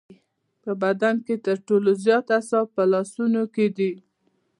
[0.63, 3.91] په بدن کې تر ټولو زیات اعصاب په لاسونو کې دي.